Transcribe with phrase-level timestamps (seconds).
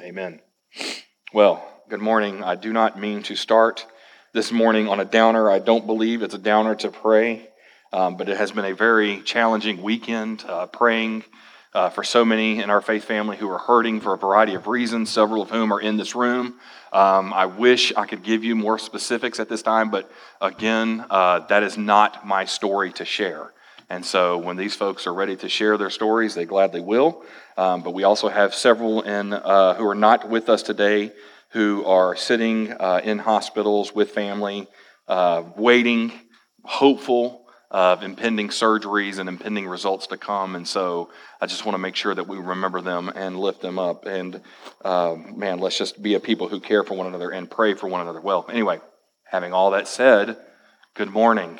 [0.00, 0.40] Amen.
[1.32, 2.42] Well, good morning.
[2.44, 3.86] I do not mean to start
[4.34, 5.50] this morning on a downer.
[5.50, 7.48] I don't believe it's a downer to pray,
[7.94, 11.24] um, but it has been a very challenging weekend uh, praying
[11.72, 14.66] uh, for so many in our faith family who are hurting for a variety of
[14.66, 16.58] reasons, several of whom are in this room.
[16.92, 20.10] Um, I wish I could give you more specifics at this time, but
[20.42, 23.52] again, uh, that is not my story to share.
[23.88, 27.24] And so when these folks are ready to share their stories, they gladly will.
[27.56, 31.12] Um, but we also have several in, uh, who are not with us today
[31.50, 34.66] who are sitting uh, in hospitals with family,
[35.08, 36.12] uh, waiting,
[36.64, 40.54] hopeful of impending surgeries and impending results to come.
[40.54, 43.78] And so I just want to make sure that we remember them and lift them
[43.78, 44.06] up.
[44.06, 44.40] And
[44.84, 47.88] uh, man, let's just be a people who care for one another and pray for
[47.88, 48.20] one another.
[48.20, 48.80] Well, anyway,
[49.24, 50.36] having all that said,
[50.94, 51.58] good morning.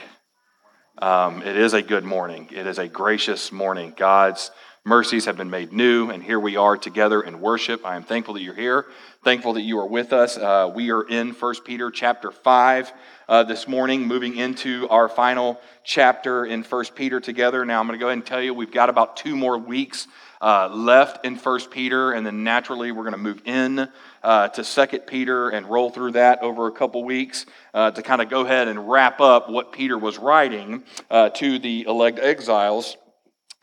[0.98, 2.48] Um, it is a good morning.
[2.50, 3.92] It is a gracious morning.
[3.95, 4.50] God's
[4.82, 7.84] mercies have been made new, and here we are together in worship.
[7.84, 8.87] I am thankful that you're here.
[9.23, 10.38] Thankful that you are with us.
[10.38, 12.93] Uh, we are in 1 Peter chapter 5
[13.29, 17.66] uh, this morning, moving into our final chapter in 1 Peter together.
[17.66, 20.09] Now, I'm going to go ahead and tell you we've got about two more weeks
[20.40, 23.87] uh, left in First Peter, and then naturally we're going to move in
[24.22, 28.20] uh, to Second Peter and roll through that over a couple weeks uh, to kind
[28.20, 32.96] of go ahead and wrap up what Peter was writing uh, to the elect exiles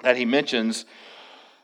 [0.01, 0.85] that he mentions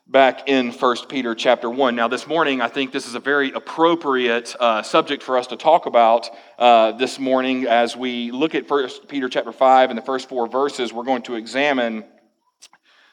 [0.10, 1.96] back in First Peter chapter 1.
[1.96, 5.56] Now, this morning, I think this is a very appropriate uh, subject for us to
[5.56, 10.04] talk about uh, this morning as we look at First Peter chapter 5 and the
[10.04, 10.92] first four verses.
[10.92, 12.06] We're going to examine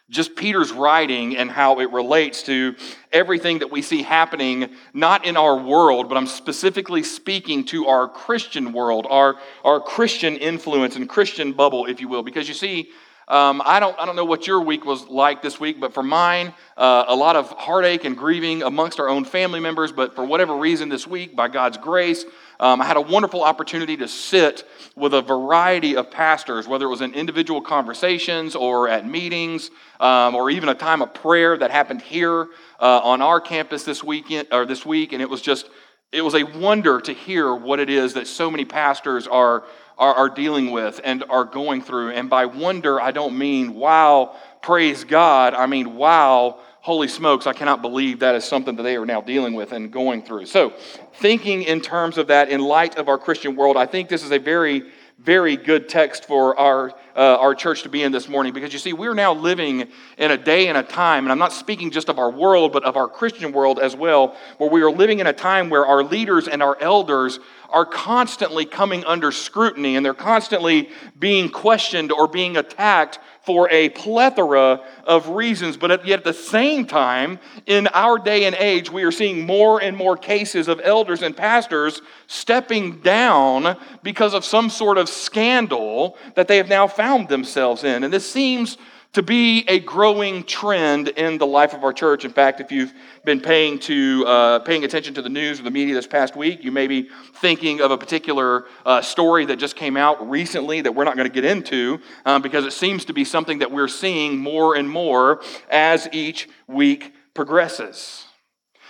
[0.08, 2.76] just Peter's writing and how it relates to
[3.12, 8.08] everything that we see happening, not in our world, but I'm specifically speaking to our
[8.08, 12.22] Christian world, our, our Christian influence and Christian bubble, if you will.
[12.22, 12.90] Because you see,
[13.28, 16.04] um, I, don't, I don't know what your week was like this week, but for
[16.04, 19.90] mine, uh, a lot of heartache and grieving amongst our own family members.
[19.90, 22.24] But for whatever reason this week, by God's grace,
[22.60, 26.88] um, I had a wonderful opportunity to sit with a variety of pastors, whether it
[26.88, 31.70] was in individual conversations or at meetings, um, or even a time of prayer that
[31.70, 32.48] happened here
[32.80, 35.12] uh, on our campus this weekend or this week.
[35.12, 35.68] And it was just,
[36.12, 39.64] it was a wonder to hear what it is that so many pastors are
[39.98, 42.10] are, are dealing with and are going through.
[42.10, 45.54] And by wonder, I don't mean, wow, praise God.
[45.54, 49.20] I mean, wow, holy smokes, I cannot believe that is something that they are now
[49.20, 50.46] dealing with and going through.
[50.46, 50.74] So,
[51.18, 54.32] thinking in terms of that in light of our Christian world, I think this is
[54.32, 54.84] a very
[55.18, 58.52] very good text for our, uh, our church to be in this morning.
[58.52, 59.88] Because you see, we're now living
[60.18, 62.84] in a day and a time, and I'm not speaking just of our world, but
[62.84, 66.02] of our Christian world as well, where we are living in a time where our
[66.02, 67.38] leaders and our elders
[67.70, 70.88] are constantly coming under scrutiny and they're constantly
[71.18, 75.76] being questioned or being attacked for a plethora of reasons.
[75.76, 79.80] But yet, at the same time, in our day and age, we are seeing more
[79.80, 86.18] and more cases of elders and pastors stepping down because of some sort of scandal
[86.34, 88.02] that they have now found themselves in.
[88.02, 88.78] And this seems
[89.16, 92.26] to be a growing trend in the life of our church.
[92.26, 92.92] In fact, if you've
[93.24, 96.62] been paying, to, uh, paying attention to the news or the media this past week,
[96.62, 100.94] you may be thinking of a particular uh, story that just came out recently that
[100.94, 103.88] we're not going to get into um, because it seems to be something that we're
[103.88, 105.40] seeing more and more
[105.70, 108.25] as each week progresses.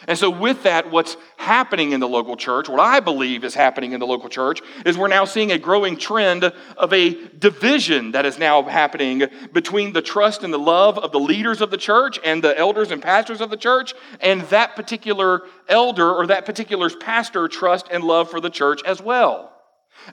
[0.07, 3.93] And so, with that, what's happening in the local church, what I believe is happening
[3.93, 8.25] in the local church, is we're now seeing a growing trend of a division that
[8.25, 12.21] is now happening between the trust and the love of the leaders of the church
[12.25, 16.89] and the elders and pastors of the church, and that particular elder or that particular
[16.91, 19.53] pastor trust and love for the church as well.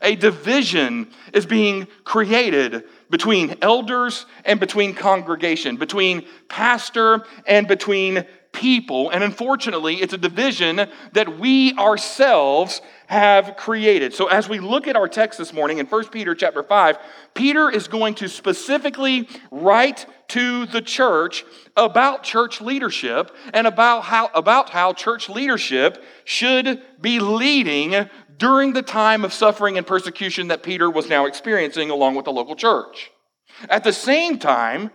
[0.01, 9.09] A division is being created between elders and between congregation, between pastor and between people.
[9.09, 14.13] And unfortunately, it's a division that we ourselves have created.
[14.13, 16.97] So as we look at our text this morning in 1 Peter chapter 5,
[17.33, 21.43] Peter is going to specifically write to the church
[21.75, 28.81] about church leadership and about how about how church leadership should be leading during the
[28.81, 33.11] time of suffering and persecution that Peter was now experiencing along with the local church.
[33.69, 34.89] At the same time,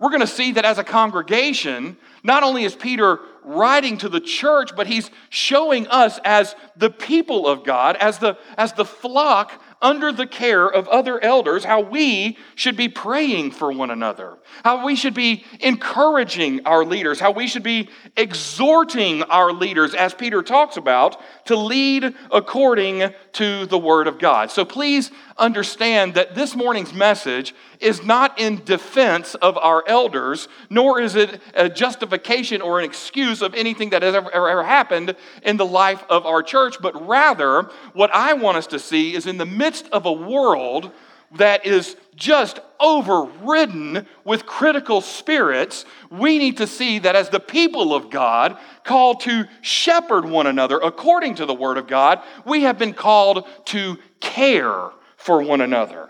[0.00, 4.20] we're going to see that as a congregation, not only is Peter writing to the
[4.20, 9.62] church, but he's showing us as the people of God, as the, as the flock
[9.82, 14.84] under the care of other elders, how we should be praying for one another, how
[14.84, 20.42] we should be encouraging our leaders, how we should be exhorting our leaders, as Peter
[20.42, 24.50] talks about, to lead according to the Word of God.
[24.50, 31.00] So please understand that this morning's message is not in defense of our elders, nor
[31.00, 35.56] is it a justification or an excuse of anything that has ever, ever, happened in
[35.56, 39.38] the life of our church, but rather what I want us to see is in
[39.38, 40.90] the midst of a world
[41.32, 47.94] that is just overridden with critical spirits, we need to see that as the people
[47.94, 52.78] of God, called to shepherd one another according to the Word of God, we have
[52.78, 56.08] been called to care for one another.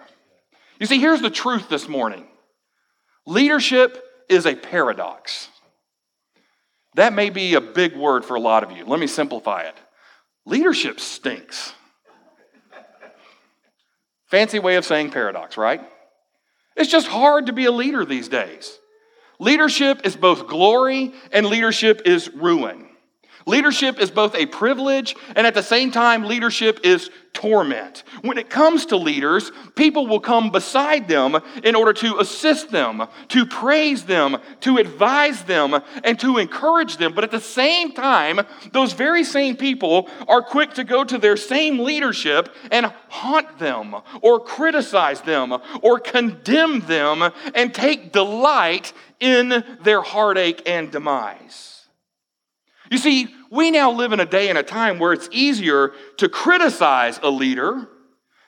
[0.80, 2.26] You see, here's the truth this morning
[3.26, 5.48] leadership is a paradox.
[6.94, 8.84] That may be a big word for a lot of you.
[8.84, 9.76] Let me simplify it.
[10.44, 11.72] Leadership stinks.
[14.26, 15.80] Fancy way of saying paradox, right?
[16.76, 18.78] It's just hard to be a leader these days.
[19.38, 22.89] Leadership is both glory and leadership is ruin.
[23.46, 28.02] Leadership is both a privilege and at the same time, leadership is torment.
[28.22, 33.06] When it comes to leaders, people will come beside them in order to assist them,
[33.28, 37.14] to praise them, to advise them, and to encourage them.
[37.14, 38.40] But at the same time,
[38.72, 43.94] those very same people are quick to go to their same leadership and haunt them,
[44.22, 51.69] or criticize them, or condemn them, and take delight in their heartache and demise.
[52.90, 56.28] You see, we now live in a day and a time where it's easier to
[56.28, 57.88] criticize a leader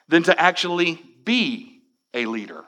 [0.09, 1.81] than to actually be
[2.13, 2.63] a leader.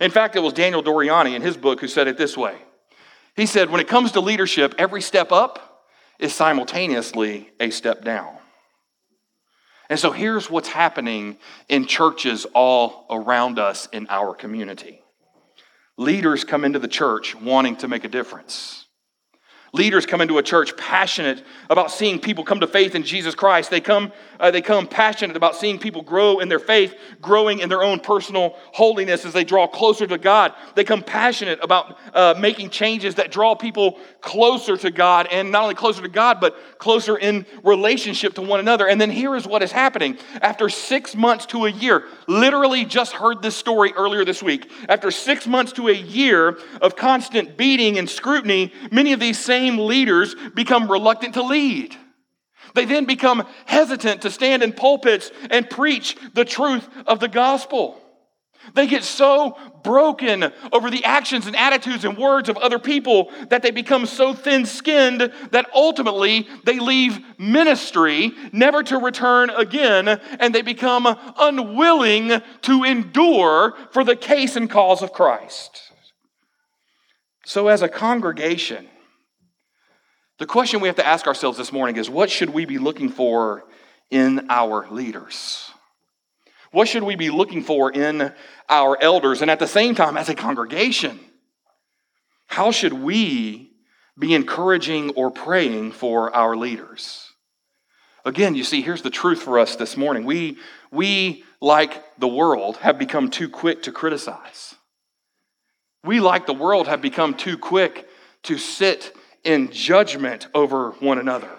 [0.00, 2.56] In fact, it was Daniel Doriani in his book who said it this way.
[3.36, 5.84] He said, when it comes to leadership, every step up
[6.18, 8.36] is simultaneously a step down.
[9.90, 11.36] And so here's what's happening
[11.68, 15.02] in churches all around us in our community.
[15.98, 18.83] Leaders come into the church wanting to make a difference.
[19.74, 23.70] Leaders come into a church passionate about seeing people come to faith in Jesus Christ.
[23.70, 27.68] They come, uh, they come passionate about seeing people grow in their faith, growing in
[27.68, 30.52] their own personal holiness as they draw closer to God.
[30.76, 35.64] They come passionate about uh, making changes that draw people closer to God, and not
[35.64, 38.86] only closer to God, but closer in relationship to one another.
[38.86, 40.18] And then here is what is happening.
[40.40, 44.70] After six months to a year, literally just heard this story earlier this week.
[44.88, 49.63] After six months to a year of constant beating and scrutiny, many of these same
[49.64, 51.96] same leaders become reluctant to lead.
[52.74, 58.00] They then become hesitant to stand in pulpits and preach the truth of the gospel.
[58.74, 63.62] They get so broken over the actions and attitudes and words of other people that
[63.62, 70.54] they become so thin skinned that ultimately they leave ministry never to return again and
[70.54, 71.06] they become
[71.38, 75.92] unwilling to endure for the case and cause of Christ.
[77.44, 78.88] So, as a congregation,
[80.38, 83.08] the question we have to ask ourselves this morning is what should we be looking
[83.08, 83.64] for
[84.10, 85.70] in our leaders?
[86.72, 88.32] What should we be looking for in
[88.68, 89.42] our elders?
[89.42, 91.20] And at the same time, as a congregation,
[92.46, 93.70] how should we
[94.18, 97.30] be encouraging or praying for our leaders?
[98.24, 100.24] Again, you see, here's the truth for us this morning.
[100.24, 100.58] We,
[100.90, 104.74] we, like the world, have become too quick to criticize.
[106.02, 108.08] We, like the world, have become too quick
[108.44, 109.14] to sit
[109.44, 111.50] in judgment over one another.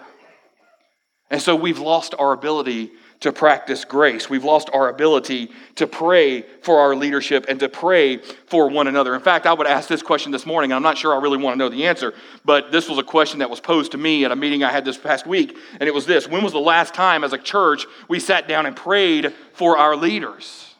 [1.30, 4.28] And so we've lost our ability to practice grace.
[4.28, 9.14] We've lost our ability to pray for our leadership and to pray for one another.
[9.14, 10.72] In fact, I would ask this question this morning.
[10.72, 12.12] I'm not sure I really want to know the answer,
[12.44, 14.84] but this was a question that was posed to me at a meeting I had
[14.84, 15.56] this past week.
[15.80, 18.66] And it was this When was the last time as a church we sat down
[18.66, 20.75] and prayed for our leaders?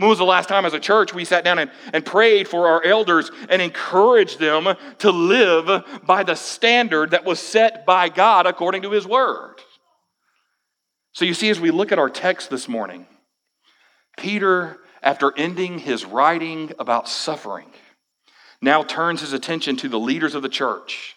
[0.00, 2.68] When was the last time as a church we sat down and, and prayed for
[2.68, 8.46] our elders and encouraged them to live by the standard that was set by God
[8.46, 9.56] according to His Word?
[11.12, 13.04] So you see, as we look at our text this morning,
[14.16, 17.68] Peter, after ending his writing about suffering,
[18.62, 21.14] now turns his attention to the leaders of the church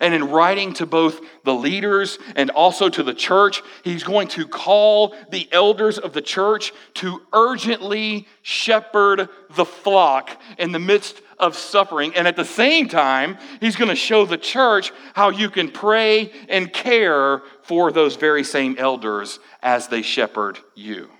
[0.00, 4.46] and in writing to both the leaders and also to the church, he's going to
[4.46, 11.56] call the elders of the church to urgently shepherd the flock in the midst of
[11.56, 12.14] suffering.
[12.14, 16.32] And at the same time, he's going to show the church how you can pray
[16.48, 21.10] and care for those very same elders as they shepherd you.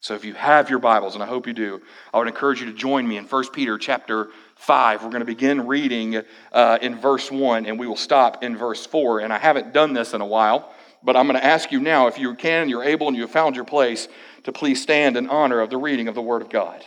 [0.00, 1.80] So if you have your Bibles, and I hope you do,
[2.12, 5.04] I would encourage you to join me in 1 Peter chapter 5.
[5.04, 6.22] We're going to begin reading
[6.52, 9.20] uh, in verse 1, and we will stop in verse 4.
[9.20, 10.72] And I haven't done this in a while,
[11.02, 13.30] But I'm going to ask you now, if you can, you're able, and you have
[13.30, 14.08] found your place,
[14.44, 16.84] to please stand in honor of the reading of the Word of God.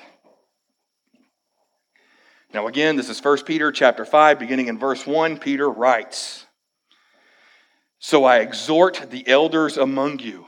[2.53, 5.38] Now, again, this is 1 Peter chapter 5, beginning in verse 1.
[5.38, 6.45] Peter writes
[7.99, 10.47] So I exhort the elders among you,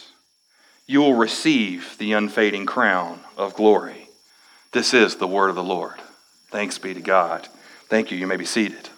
[0.91, 4.09] you will receive the unfading crown of glory.
[4.73, 5.95] This is the word of the Lord.
[6.49, 7.47] Thanks be to God.
[7.87, 8.17] Thank you.
[8.17, 8.89] You may be seated.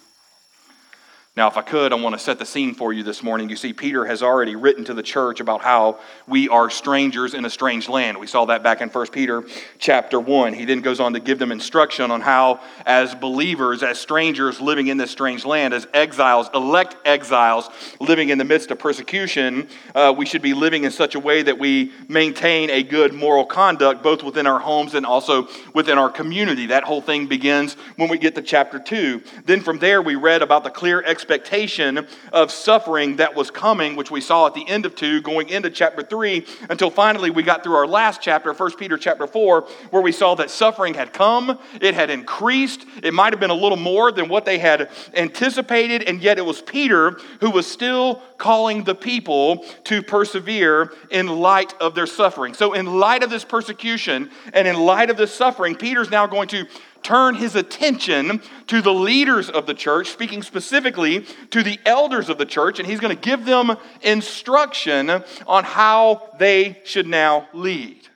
[1.36, 3.50] Now, if I could, I want to set the scene for you this morning.
[3.50, 5.98] You see, Peter has already written to the church about how
[6.28, 8.18] we are strangers in a strange land.
[8.18, 9.42] We saw that back in 1 Peter
[9.80, 10.52] chapter 1.
[10.52, 14.86] He then goes on to give them instruction on how, as believers, as strangers living
[14.86, 20.14] in this strange land, as exiles, elect exiles living in the midst of persecution, uh,
[20.16, 24.04] we should be living in such a way that we maintain a good moral conduct,
[24.04, 26.66] both within our homes and also within our community.
[26.66, 29.20] That whole thing begins when we get to chapter 2.
[29.46, 33.96] Then from there, we read about the clear expectation expectation of suffering that was coming,
[33.96, 37.42] which we saw at the end of 2, going into chapter 3, until finally we
[37.42, 41.14] got through our last chapter, 1 Peter chapter 4, where we saw that suffering had
[41.14, 44.90] come, it had increased, it might have been a little more than what they had
[45.14, 51.26] anticipated, and yet it was Peter who was still calling the people to persevere in
[51.26, 52.52] light of their suffering.
[52.52, 56.48] So, in light of this persecution and in light of this suffering, Peter's now going
[56.48, 56.66] to
[57.04, 62.38] turn his attention to the leaders of the church, speaking specifically to the elders of
[62.38, 65.10] the church, and he's going to give them instruction
[65.46, 68.08] on how they should now lead.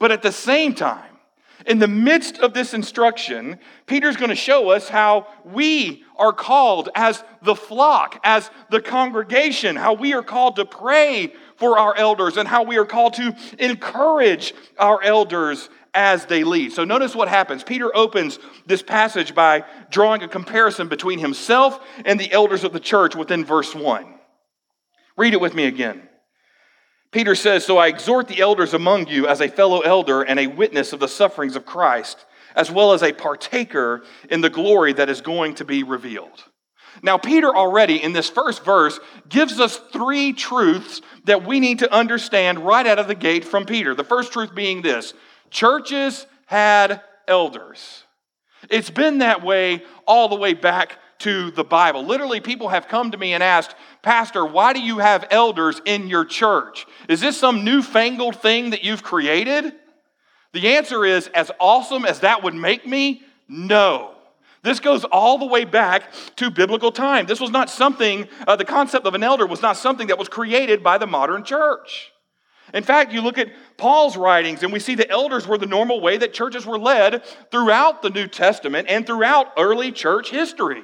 [0.00, 1.04] But at the same time,
[1.66, 6.88] in the midst of this instruction, Peter's going to show us how we are called
[6.94, 12.36] as the flock, as the congregation, how we are called to pray for our elders,
[12.36, 16.72] and how we are called to encourage our elders as they lead.
[16.72, 17.62] So notice what happens.
[17.64, 22.80] Peter opens this passage by drawing a comparison between himself and the elders of the
[22.80, 24.06] church within verse 1.
[25.16, 26.08] Read it with me again.
[27.10, 30.46] Peter says, So I exhort the elders among you as a fellow elder and a
[30.46, 35.08] witness of the sufferings of Christ, as well as a partaker in the glory that
[35.08, 36.44] is going to be revealed.
[37.02, 41.92] Now, Peter already in this first verse gives us three truths that we need to
[41.92, 43.94] understand right out of the gate from Peter.
[43.94, 45.14] The first truth being this
[45.50, 48.04] Churches had elders.
[48.70, 52.04] It's been that way all the way back to the Bible.
[52.04, 56.08] Literally, people have come to me and asked, Pastor, why do you have elders in
[56.08, 56.86] your church?
[57.08, 59.72] Is this some newfangled thing that you've created?
[60.52, 64.14] The answer is, as awesome as that would make me, no.
[64.62, 67.26] This goes all the way back to biblical time.
[67.26, 70.28] This was not something, uh, the concept of an elder was not something that was
[70.28, 72.12] created by the modern church.
[72.74, 73.48] In fact, you look at
[73.78, 77.22] Paul's writings and we see the elders were the normal way that churches were led
[77.50, 80.82] throughout the New Testament and throughout early church history.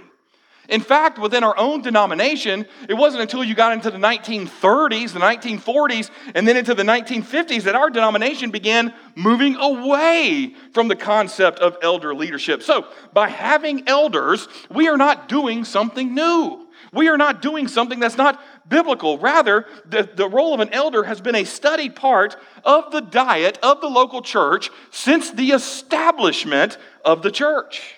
[0.68, 5.20] In fact, within our own denomination, it wasn't until you got into the 1930s, the
[5.20, 11.58] 1940s, and then into the 1950s that our denomination began moving away from the concept
[11.58, 12.62] of elder leadership.
[12.62, 16.66] So, by having elders, we are not doing something new.
[16.94, 19.18] We are not doing something that's not biblical.
[19.18, 23.58] Rather, the, the role of an elder has been a studied part of the diet
[23.62, 27.96] of the local church since the establishment of the church.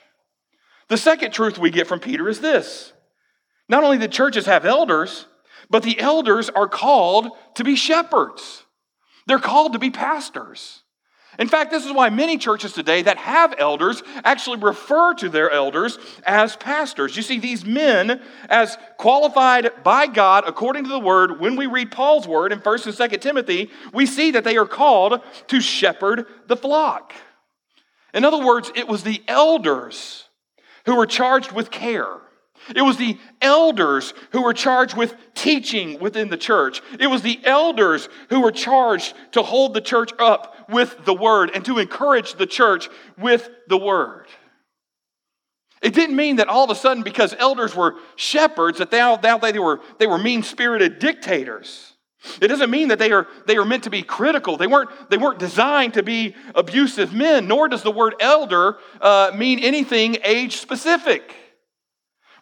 [0.88, 2.92] The second truth we get from Peter is this
[3.68, 5.26] not only the churches have elders,
[5.68, 8.64] but the elders are called to be shepherds,
[9.26, 10.82] they're called to be pastors.
[11.38, 15.50] In fact, this is why many churches today that have elders actually refer to their
[15.50, 17.16] elders as pastors.
[17.16, 21.90] You see, these men, as qualified by God according to the word, when we read
[21.90, 26.26] Paul's word in 1st and 2nd Timothy, we see that they are called to shepherd
[26.46, 27.12] the flock.
[28.14, 30.24] In other words, it was the elders
[30.86, 32.16] who were charged with care.
[32.74, 36.82] It was the elders who were charged with teaching within the church.
[36.98, 41.50] It was the elders who were charged to hold the church up with the word
[41.54, 44.26] and to encourage the church with the word.
[45.82, 49.58] It didn't mean that all of a sudden, because elders were shepherds, that they, they
[49.58, 51.92] were, they were mean spirited dictators.
[52.40, 54.56] It doesn't mean that they are, they are meant to be critical.
[54.56, 59.30] They weren't, they weren't designed to be abusive men, nor does the word elder uh,
[59.36, 61.34] mean anything age specific.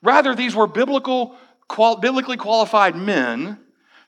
[0.05, 1.35] Rather, these were biblical,
[1.67, 3.59] qual- biblically qualified men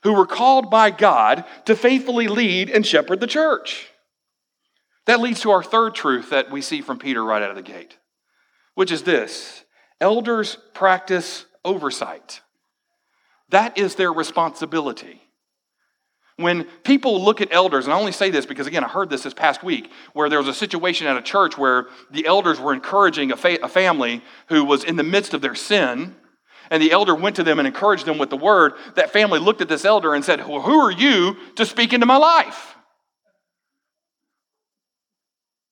[0.03, 3.87] who were called by God to faithfully lead and shepherd the church.
[5.05, 7.61] That leads to our third truth that we see from Peter right out of the
[7.61, 7.97] gate,
[8.75, 9.65] which is this
[9.99, 12.41] elders practice oversight.
[13.49, 15.26] That is their responsibility.
[16.37, 19.23] When people look at elders, and I only say this because, again, I heard this
[19.23, 22.73] this past week, where there was a situation at a church where the elders were
[22.73, 26.15] encouraging a, fa- a family who was in the midst of their sin,
[26.69, 28.73] and the elder went to them and encouraged them with the word.
[28.95, 32.05] That family looked at this elder and said, well, Who are you to speak into
[32.05, 32.75] my life?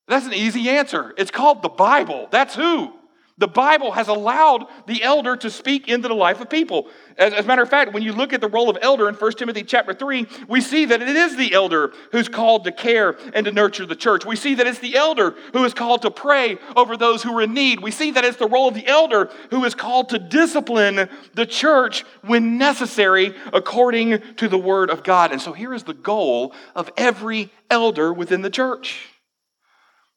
[0.07, 1.13] That's an easy answer.
[1.17, 2.27] It's called the Bible.
[2.31, 2.91] That's who.
[3.37, 6.87] The Bible has allowed the elder to speak into the life of people.
[7.17, 9.15] As, as, a matter of fact, when you look at the role of elder in
[9.15, 13.17] 1 Timothy chapter 3, we see that it is the elder who's called to care
[13.33, 14.25] and to nurture the church.
[14.25, 17.41] We see that it's the elder who is called to pray over those who are
[17.41, 17.81] in need.
[17.81, 21.45] We see that it's the role of the elder who is called to discipline the
[21.45, 25.33] church when necessary according to the word of God.
[25.33, 29.09] And so here is the goal of every elder within the church.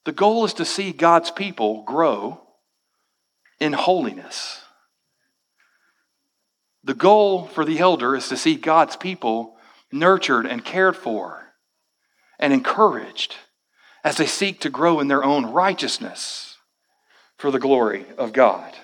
[0.04, 2.44] The goal is to see God's people grow
[3.60, 4.62] in holiness.
[6.84, 9.56] The goal for the elder is to see God's people
[9.92, 11.52] nurtured and cared for
[12.38, 13.36] and encouraged
[14.04, 16.56] as they seek to grow in their own righteousness
[17.36, 18.74] for the glory of God.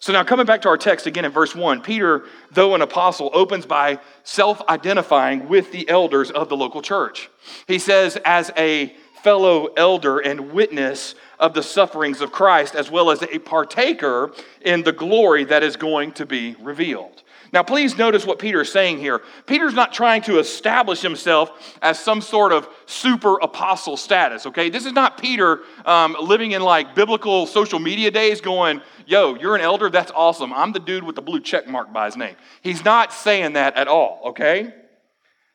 [0.00, 3.30] So, now coming back to our text again in verse 1, Peter, though an apostle,
[3.32, 7.28] opens by self identifying with the elders of the local church.
[7.66, 13.10] He says, as a fellow elder and witness of the sufferings of Christ, as well
[13.10, 17.22] as a partaker in the glory that is going to be revealed.
[17.52, 19.22] Now, please notice what Peter is saying here.
[19.46, 24.68] Peter's not trying to establish himself as some sort of super apostle status, okay?
[24.68, 29.54] This is not Peter um, living in like biblical social media days going, yo, you're
[29.54, 29.88] an elder?
[29.88, 30.52] That's awesome.
[30.52, 32.36] I'm the dude with the blue check mark by his name.
[32.60, 34.74] He's not saying that at all, okay?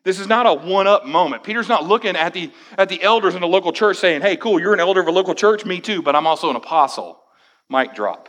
[0.04, 1.44] This is not a one up moment.
[1.44, 4.60] Peter's not looking at the, at the elders in the local church saying, hey, cool,
[4.60, 7.22] you're an elder of a local church, me too, but I'm also an apostle.
[7.70, 8.28] Mic drop.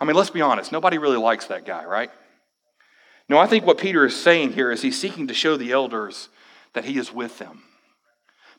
[0.00, 2.10] I mean, let's be honest, nobody really likes that guy, right?
[3.28, 6.28] No, I think what Peter is saying here is he's seeking to show the elders
[6.72, 7.62] that he is with them.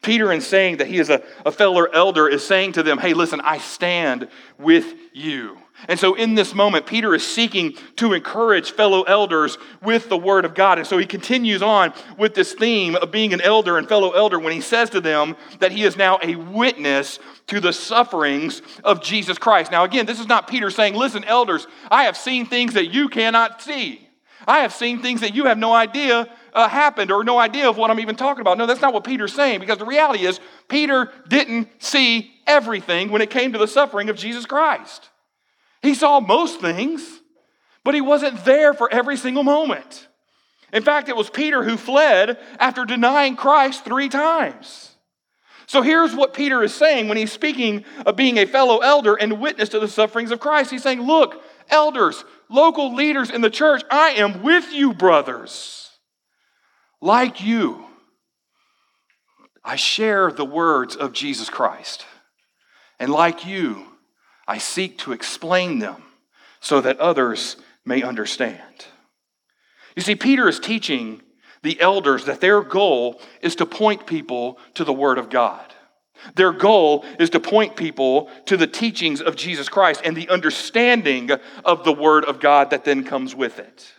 [0.01, 3.13] Peter, in saying that he is a, a fellow elder, is saying to them, hey,
[3.13, 4.27] listen, I stand
[4.60, 5.58] with you.
[5.88, 10.46] And so, in this moment, Peter is seeking to encourage fellow elders with the word
[10.46, 10.77] of God.
[10.77, 14.39] And so, he continues on with this theme of being an elder and fellow elder
[14.39, 19.04] when he says to them that he is now a witness to the sufferings of
[19.04, 19.71] Jesus Christ.
[19.71, 23.10] Now, again, this is not Peter saying, listen, elders, I have seen things that you
[23.10, 24.08] cannot see.
[24.48, 27.78] I have seen things that you have no idea uh, happened or no idea of
[27.78, 28.58] what I'm even talking about.
[28.58, 33.21] No, that's not what Peter's saying because the reality is, Peter didn't see everything when
[33.21, 35.10] it came to the suffering of Jesus Christ.
[35.84, 37.22] He saw most things,
[37.84, 40.08] but he wasn't there for every single moment.
[40.72, 44.96] In fact, it was Peter who fled after denying Christ three times.
[45.67, 49.39] So here's what Peter is saying when he's speaking of being a fellow elder and
[49.39, 50.72] witness to the sufferings of Christ.
[50.72, 55.91] He's saying, Look, elders, local leaders in the church, I am with you, brothers.
[57.02, 57.86] Like you,
[59.63, 62.06] I share the words of Jesus Christ.
[63.00, 63.86] And like you,
[64.47, 66.03] I seek to explain them
[66.60, 68.88] so that others may understand.
[69.95, 71.21] You see, Peter is teaching
[71.62, 75.73] the elders that their goal is to point people to the Word of God.
[76.36, 81.32] Their goal is to point people to the teachings of Jesus Christ and the understanding
[81.65, 83.93] of the Word of God that then comes with it.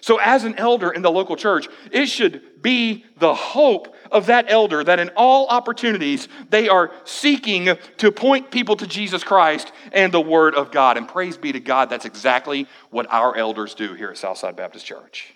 [0.00, 4.46] So, as an elder in the local church, it should be the hope of that
[4.48, 10.12] elder that in all opportunities they are seeking to point people to Jesus Christ and
[10.12, 10.96] the Word of God.
[10.96, 14.86] And praise be to God, that's exactly what our elders do here at Southside Baptist
[14.86, 15.32] Church.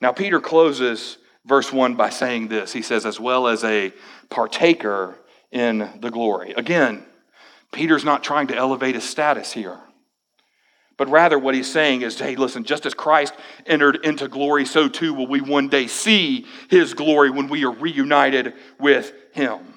[0.00, 3.92] Now, Peter closes verse 1 by saying this He says, as well as a
[4.28, 5.18] partaker
[5.50, 6.52] in the glory.
[6.52, 7.04] Again,
[7.72, 9.78] Peter's not trying to elevate his status here.
[10.96, 13.34] But rather, what he's saying is, hey, listen, just as Christ
[13.66, 17.70] entered into glory, so too will we one day see his glory when we are
[17.72, 19.74] reunited with him.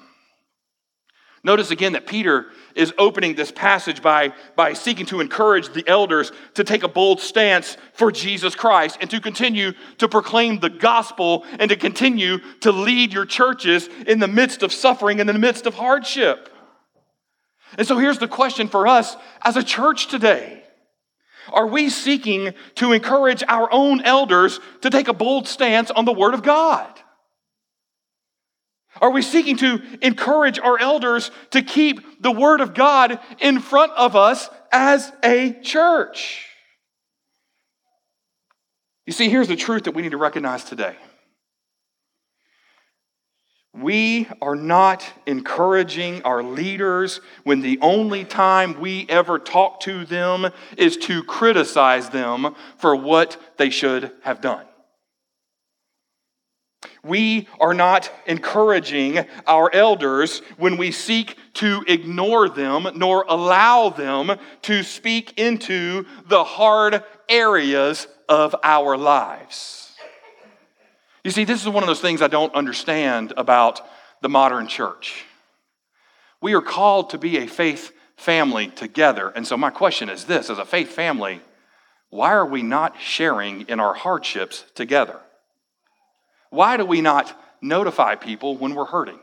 [1.42, 6.32] Notice again that Peter is opening this passage by, by seeking to encourage the elders
[6.54, 11.44] to take a bold stance for Jesus Christ and to continue to proclaim the gospel
[11.58, 15.40] and to continue to lead your churches in the midst of suffering and in the
[15.40, 16.50] midst of hardship.
[17.78, 20.62] And so here's the question for us as a church today
[21.52, 26.12] are we seeking to encourage our own elders to take a bold stance on the
[26.12, 26.88] Word of God?
[29.00, 33.92] Are we seeking to encourage our elders to keep the Word of God in front
[33.92, 36.46] of us as a church?
[39.06, 40.96] You see, here's the truth that we need to recognize today.
[43.72, 50.50] We are not encouraging our leaders when the only time we ever talk to them
[50.76, 54.66] is to criticize them for what they should have done.
[57.02, 64.36] We are not encouraging our elders when we seek to ignore them nor allow them
[64.62, 69.79] to speak into the hard areas of our lives.
[71.24, 73.80] You see, this is one of those things I don't understand about
[74.22, 75.24] the modern church.
[76.40, 79.28] We are called to be a faith family together.
[79.28, 81.40] And so, my question is this as a faith family,
[82.08, 85.20] why are we not sharing in our hardships together?
[86.50, 89.20] Why do we not notify people when we're hurting?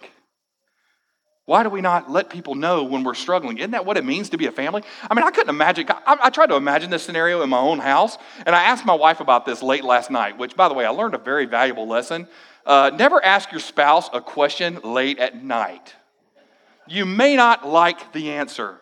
[1.48, 3.58] Why do we not let people know when we're struggling?
[3.58, 4.84] Isn't that what it means to be a family?
[5.10, 5.86] I mean, I couldn't imagine.
[5.90, 8.94] I, I, tried to imagine this scenario in my own house, and I asked my
[8.94, 11.88] wife about this late last night, which, by the way, I learned a very valuable
[11.88, 12.28] lesson.
[12.66, 15.96] Uh, never ask your spouse a question late at night.
[16.86, 18.82] You may not like the answer.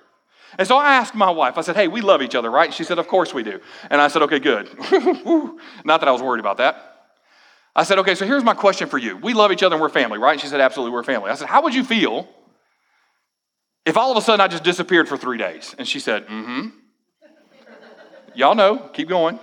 [0.57, 2.65] And so I asked my wife, I said, Hey, we love each other, right?
[2.65, 3.59] And she said, Of course we do.
[3.91, 4.67] And I said, Okay, good.
[5.85, 7.11] not that I was worried about that.
[7.75, 9.17] I said, Okay, so here's my question for you.
[9.17, 10.31] We love each other and we're family, right?
[10.31, 11.29] And she said, Absolutely, we're family.
[11.29, 12.27] I said, How would you feel
[13.85, 15.75] if all of a sudden I just disappeared for three days?
[15.77, 16.67] And she said, Mm hmm.
[18.33, 19.39] Y'all know, keep going.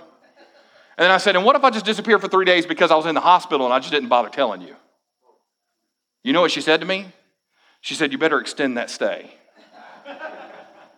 [0.97, 2.95] And then I said, And what if I just disappeared for three days because I
[2.95, 4.75] was in the hospital and I just didn't bother telling you?
[6.23, 7.07] You know what she said to me?
[7.81, 9.31] She said, You better extend that stay.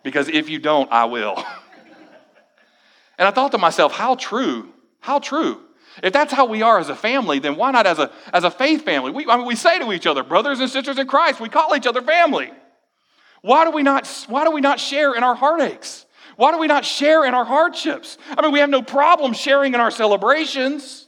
[0.02, 1.36] because if you don't, I will.
[3.18, 5.62] and I thought to myself, How true, how true.
[6.02, 8.50] If that's how we are as a family, then why not as a, as a
[8.50, 9.12] faith family?
[9.12, 11.74] We, I mean, we say to each other, brothers and sisters in Christ, we call
[11.74, 12.52] each other family.
[13.46, 16.04] Why do we not, why do we not share in our heartaches?
[16.34, 18.18] Why do we not share in our hardships?
[18.36, 21.06] I mean, we have no problem sharing in our celebrations.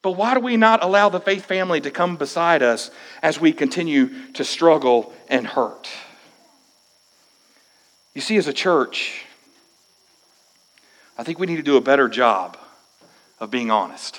[0.00, 2.90] But why do we not allow the faith family to come beside us
[3.22, 5.90] as we continue to struggle and hurt?
[8.14, 9.26] You see, as a church,
[11.18, 12.56] I think we need to do a better job
[13.38, 14.18] of being honest.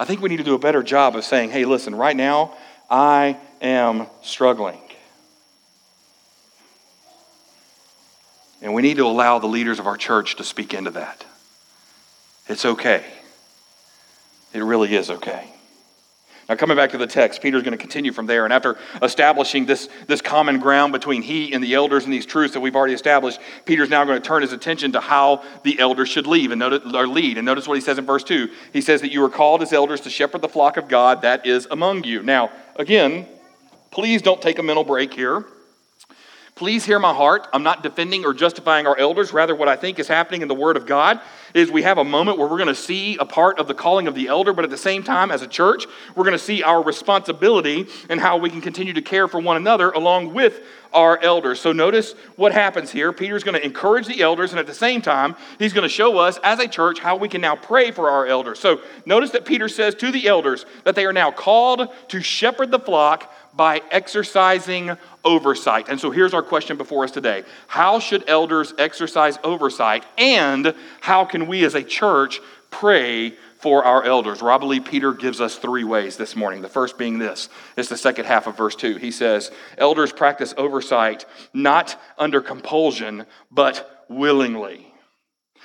[0.00, 2.56] I think we need to do a better job of saying, hey, listen, right now,
[2.90, 4.80] I am struggling.
[8.62, 11.24] And we need to allow the leaders of our church to speak into that.
[12.46, 13.04] It's okay.
[14.52, 15.50] It really is okay.
[16.48, 18.42] Now, coming back to the text, Peter's going to continue from there.
[18.42, 22.54] And after establishing this, this common ground between he and the elders and these truths
[22.54, 26.08] that we've already established, Peter's now going to turn his attention to how the elders
[26.08, 27.38] should lead and notice, or lead.
[27.38, 28.48] And notice what he says in verse 2.
[28.72, 31.46] He says that you are called as elders to shepherd the flock of God that
[31.46, 32.20] is among you.
[32.20, 33.28] Now, again,
[33.92, 35.44] please don't take a mental break here.
[36.60, 37.48] Please hear my heart.
[37.54, 39.32] I'm not defending or justifying our elders.
[39.32, 41.18] Rather, what I think is happening in the Word of God
[41.54, 44.06] is we have a moment where we're going to see a part of the calling
[44.06, 46.62] of the elder, but at the same time, as a church, we're going to see
[46.62, 50.60] our responsibility and how we can continue to care for one another along with
[50.92, 51.60] our elders.
[51.60, 53.10] So notice what happens here.
[53.12, 56.18] Peter's going to encourage the elders, and at the same time, he's going to show
[56.18, 58.58] us as a church how we can now pray for our elders.
[58.58, 62.70] So notice that Peter says to the elders that they are now called to shepherd
[62.70, 65.88] the flock by exercising oversight.
[65.88, 71.24] And so here's our question before us today How should elders exercise oversight, and how
[71.24, 74.42] can we as a church pray for our elders?
[74.42, 76.62] Well, I believe Peter gives us three ways this morning.
[76.62, 78.96] The first being this it's the second half of verse 2.
[78.96, 84.89] He says, Elders practice oversight not under compulsion, but willingly.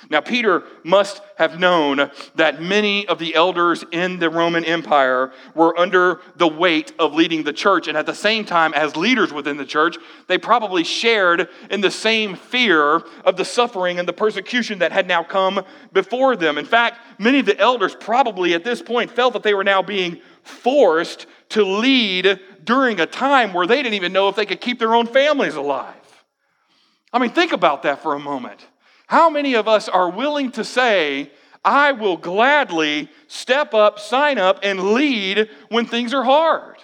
[0.10, 5.78] Now, Peter must have known that many of the elders in the Roman Empire were
[5.80, 7.88] under the weight of leading the church.
[7.88, 11.92] And at the same time, as leaders within the church, they probably shared in the
[11.92, 16.58] same fear of the suffering and the persecution that had now come before them.
[16.58, 19.82] In fact, many of the elders probably at this point felt that they were now
[19.82, 24.62] being forced to lead during a time where they didn't even know if they could
[24.62, 25.96] keep their own families alive.
[27.12, 28.68] I mean, think about that for a moment.
[29.08, 31.32] How many of us are willing to say,
[31.64, 36.75] I will gladly step up, sign up, and lead when things are hard?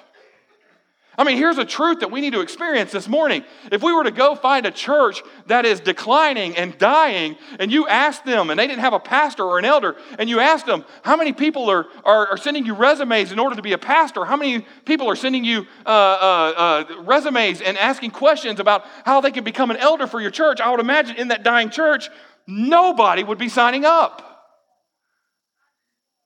[1.21, 3.43] I mean, here's a truth that we need to experience this morning.
[3.71, 7.87] If we were to go find a church that is declining and dying, and you
[7.87, 10.83] ask them, and they didn't have a pastor or an elder, and you ask them,
[11.03, 14.25] how many people are, are, are sending you resumes in order to be a pastor?
[14.25, 19.21] How many people are sending you uh, uh, uh, resumes and asking questions about how
[19.21, 20.59] they can become an elder for your church?
[20.59, 22.09] I would imagine in that dying church,
[22.47, 24.47] nobody would be signing up.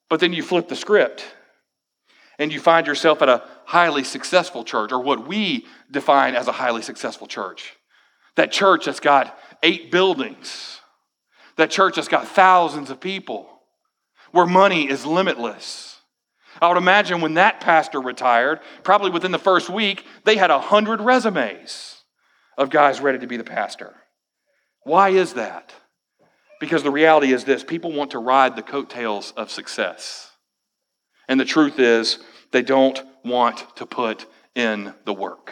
[0.09, 1.25] But then you flip the script
[2.37, 6.51] and you find yourself at a highly successful church, or what we define as a
[6.51, 7.73] highly successful church.
[8.35, 10.81] That church that's got eight buildings,
[11.55, 13.49] that church that's got thousands of people.
[14.35, 16.01] where money is limitless.
[16.61, 20.59] I would imagine when that pastor retired, probably within the first week, they had a
[20.59, 22.03] hundred resumes
[22.57, 23.93] of guys ready to be the pastor.
[24.83, 25.73] Why is that?
[26.59, 30.31] Because the reality is this people want to ride the coattails of success.
[31.27, 32.19] And the truth is,
[32.51, 35.51] they don't want to put in the work.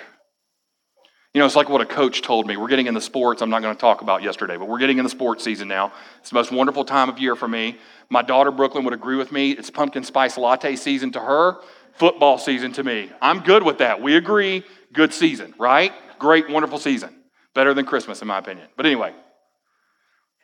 [1.34, 2.58] You know, it's like what a coach told me.
[2.58, 5.00] We're getting in the sports I'm not going to talk about yesterday, but we're getting
[5.00, 5.92] in the sports season now.
[6.20, 7.78] It's the most wonderful time of year for me.
[8.10, 9.52] My daughter Brooklyn would agree with me.
[9.52, 11.60] It's pumpkin spice latte season to her,
[11.94, 13.12] football season to me.
[13.20, 14.00] I'm good with that.
[14.00, 15.92] We agree, good season, right?
[16.20, 17.16] Great, wonderful season.
[17.56, 18.68] Better than Christmas, in my opinion.
[18.78, 19.14] But anyway,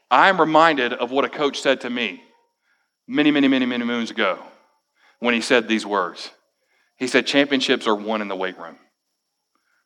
[0.09, 2.23] I'm reminded of what a coach said to me
[3.07, 4.39] many, many, many, many moons ago
[5.19, 6.31] when he said these words.
[6.97, 8.77] He said, Championships are won in the weight room.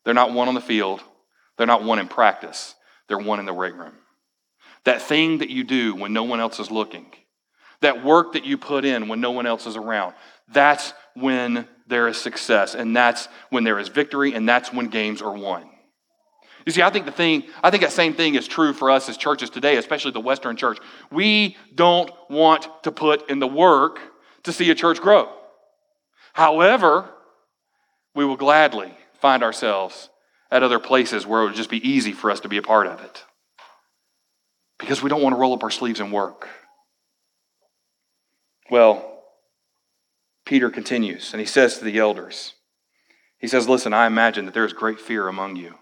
[0.04, 1.02] They're not won on the field,
[1.56, 2.74] they're not won in practice,
[3.08, 3.94] they're won in the weight room.
[4.84, 7.06] That thing that you do when no one else is looking,
[7.80, 10.14] that work that you put in when no one else is around,
[10.52, 15.22] that's when there is success, and that's when there is victory, and that's when games
[15.22, 15.70] are won.
[16.66, 19.08] You see, I think the thing, I think that same thing is true for us
[19.08, 20.78] as churches today, especially the Western church.
[21.10, 24.00] We don't want to put in the work
[24.44, 25.28] to see a church grow.
[26.32, 27.10] However,
[28.14, 30.10] we will gladly find ourselves
[30.50, 32.86] at other places where it would just be easy for us to be a part
[32.86, 33.24] of it.
[34.78, 36.48] Because we don't want to roll up our sleeves and work.
[38.70, 39.22] Well,
[40.44, 42.54] Peter continues and he says to the elders,
[43.38, 45.74] he says, Listen, I imagine that there is great fear among you.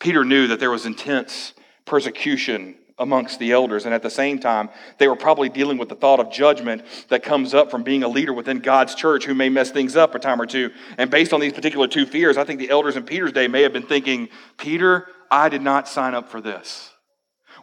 [0.00, 1.54] Peter knew that there was intense
[1.86, 3.84] persecution amongst the elders.
[3.86, 7.22] And at the same time, they were probably dealing with the thought of judgment that
[7.22, 10.18] comes up from being a leader within God's church who may mess things up a
[10.18, 10.70] time or two.
[10.96, 13.62] And based on these particular two fears, I think the elders in Peter's day may
[13.62, 16.90] have been thinking, Peter, I did not sign up for this.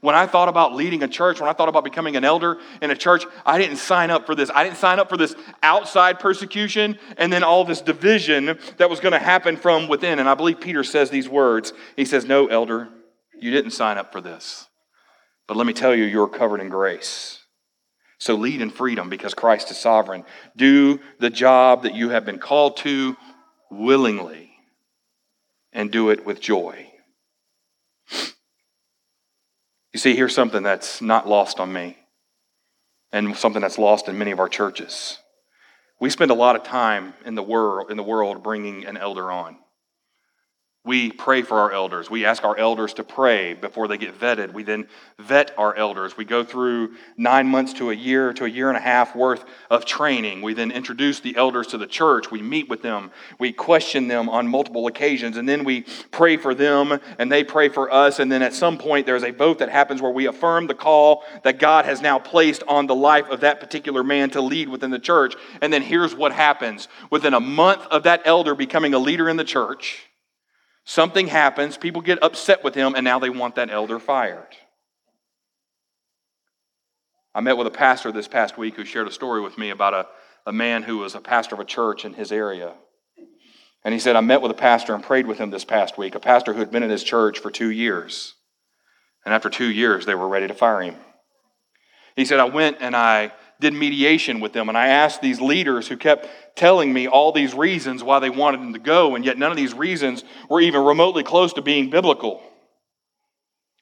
[0.01, 2.89] When I thought about leading a church, when I thought about becoming an elder in
[2.89, 4.49] a church, I didn't sign up for this.
[4.53, 8.99] I didn't sign up for this outside persecution and then all this division that was
[8.99, 10.17] going to happen from within.
[10.17, 11.71] And I believe Peter says these words.
[11.95, 12.89] He says, No, elder,
[13.39, 14.67] you didn't sign up for this.
[15.51, 17.39] But let me tell you, you're covered in grace.
[18.19, 20.23] So lead in freedom because Christ is sovereign.
[20.55, 23.17] Do the job that you have been called to
[23.69, 24.53] willingly
[25.73, 26.87] and do it with joy.
[29.91, 31.97] You see, here's something that's not lost on me
[33.11, 35.17] and something that's lost in many of our churches.
[35.99, 39.29] We spend a lot of time in the world, in the world bringing an elder
[39.29, 39.57] on.
[40.83, 42.09] We pray for our elders.
[42.09, 44.51] We ask our elders to pray before they get vetted.
[44.51, 44.87] We then
[45.19, 46.17] vet our elders.
[46.17, 49.45] We go through nine months to a year to a year and a half worth
[49.69, 50.41] of training.
[50.41, 52.31] We then introduce the elders to the church.
[52.31, 53.11] We meet with them.
[53.37, 55.37] We question them on multiple occasions.
[55.37, 58.17] And then we pray for them and they pray for us.
[58.17, 61.23] And then at some point, there's a vote that happens where we affirm the call
[61.43, 64.89] that God has now placed on the life of that particular man to lead within
[64.89, 65.35] the church.
[65.61, 69.37] And then here's what happens within a month of that elder becoming a leader in
[69.37, 70.07] the church
[70.83, 74.55] Something happens, people get upset with him, and now they want that elder fired.
[77.33, 79.93] I met with a pastor this past week who shared a story with me about
[79.93, 80.07] a,
[80.45, 82.73] a man who was a pastor of a church in his area.
[83.83, 86.13] And he said, I met with a pastor and prayed with him this past week,
[86.13, 88.35] a pastor who had been in his church for two years.
[89.23, 90.95] And after two years, they were ready to fire him.
[92.15, 93.31] He said, I went and I
[93.61, 94.67] did mediation with them.
[94.67, 98.59] And I asked these leaders who kept telling me all these reasons why they wanted
[98.59, 101.89] him to go, and yet none of these reasons were even remotely close to being
[101.89, 102.43] biblical.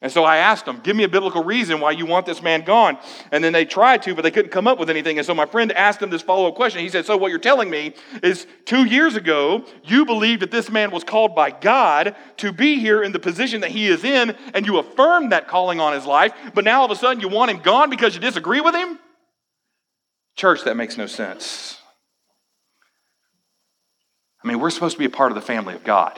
[0.02, 2.62] And so I asked them, Give me a biblical reason why you want this man
[2.62, 2.98] gone.
[3.34, 5.18] And then they tried to, but they couldn't come up with anything.
[5.18, 6.80] And so my friend asked them this follow up question.
[6.82, 10.70] He said, So what you're telling me is two years ago, you believed that this
[10.70, 14.38] man was called by God to be here in the position that he is in,
[14.54, 17.28] and you affirmed that calling on his life, but now all of a sudden you
[17.28, 19.00] want him gone because you disagree with him?
[20.39, 21.78] Church, that makes no sense.
[24.41, 26.17] I mean, we're supposed to be a part of the family of God.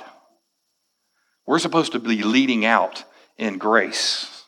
[1.47, 3.03] We're supposed to be leading out
[3.39, 4.43] in grace,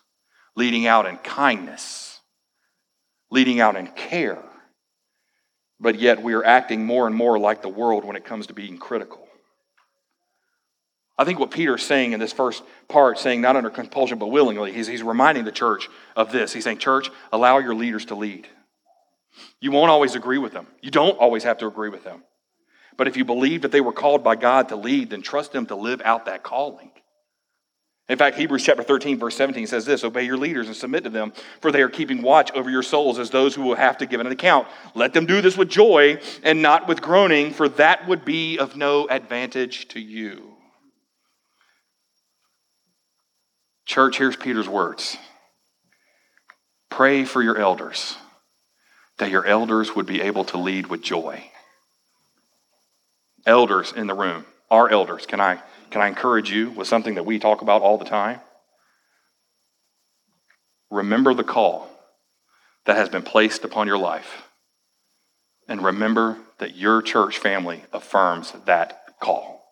[0.56, 2.20] leading out in kindness,
[3.32, 4.44] leading out in care.
[5.80, 8.54] But yet we are acting more and more like the world when it comes to
[8.54, 9.28] being critical.
[11.18, 14.28] I think what Peter is saying in this first part, saying not under compulsion but
[14.28, 16.54] willingly, he's, he's reminding the church of this.
[16.54, 18.48] He's saying, Church, allow your leaders to lead.
[19.60, 20.68] You won't always agree with them.
[20.82, 22.24] You don't always have to agree with them.
[22.98, 25.66] But if you believe that they were called by God to lead, then trust them
[25.68, 26.92] to live out that calling.
[28.10, 31.10] In fact, Hebrews chapter 13, verse 17 says this Obey your leaders and submit to
[31.10, 34.06] them, for they are keeping watch over your souls as those who will have to
[34.06, 34.68] give an account.
[34.94, 38.76] Let them do this with joy and not with groaning, for that would be of
[38.76, 40.54] no advantage to you.
[43.86, 45.18] Church, here's Peter's words
[46.90, 48.18] Pray for your elders
[49.18, 51.44] that your elders would be able to lead with joy.
[53.46, 55.60] Elders in the room, our elders, can I,
[55.92, 58.40] can I encourage you with something that we talk about all the time?
[60.90, 61.90] Remember the call
[62.86, 64.44] that has been placed upon your life.
[65.68, 69.64] And remember that your church family affirms that call.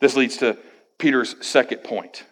[0.00, 0.56] This leads to
[0.98, 2.24] Peter's second point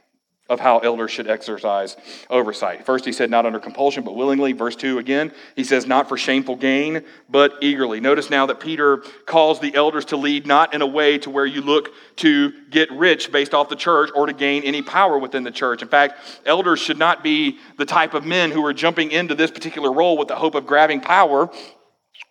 [0.49, 1.97] of how elders should exercise
[2.31, 2.87] oversight.
[2.87, 4.53] First, he said, not under compulsion, but willingly.
[4.53, 8.01] Verse 2 again, he says, not for shameful gain, but eagerly.
[8.01, 11.47] Notice now that Peter calls the elders to lead not in a way to where
[11.47, 15.43] you look to get rich based off the church or to gain any power within
[15.43, 15.83] the church.
[15.83, 19.51] In fact, elders should not be the type of men who are jumping into this
[19.51, 21.51] particular role with the hope of grabbing power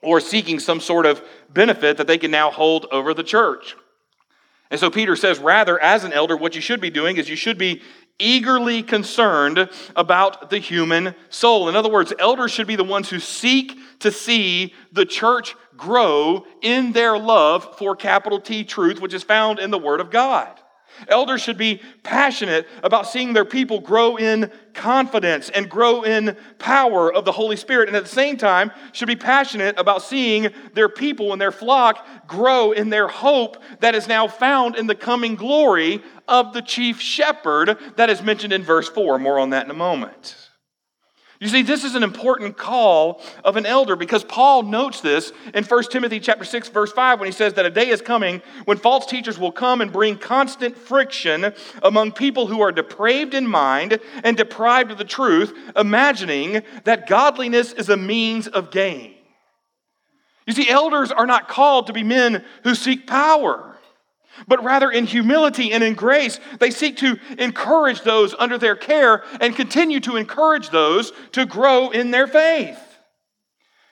[0.01, 3.75] or seeking some sort of benefit that they can now hold over the church.
[4.71, 7.35] And so Peter says, rather, as an elder, what you should be doing is you
[7.35, 7.81] should be
[8.19, 11.69] eagerly concerned about the human soul.
[11.69, 16.45] In other words, elders should be the ones who seek to see the church grow
[16.61, 20.59] in their love for capital T truth, which is found in the Word of God.
[21.07, 27.11] Elders should be passionate about seeing their people grow in confidence and grow in power
[27.13, 30.89] of the Holy Spirit, and at the same time, should be passionate about seeing their
[30.89, 35.35] people and their flock grow in their hope that is now found in the coming
[35.35, 39.19] glory of the chief shepherd that is mentioned in verse 4.
[39.19, 40.44] More on that in a moment.
[41.45, 45.63] You see, this is an important call of an elder because Paul notes this in
[45.63, 48.77] 1 Timothy chapter 6, verse 5, when he says that a day is coming when
[48.77, 51.53] false teachers will come and bring constant friction
[51.83, 57.73] among people who are depraved in mind and deprived of the truth, imagining that godliness
[57.73, 59.13] is a means of gain.
[60.47, 63.74] You see, elders are not called to be men who seek power
[64.47, 69.23] but rather in humility and in grace, they seek to encourage those under their care
[69.39, 72.79] and continue to encourage those to grow in their faith.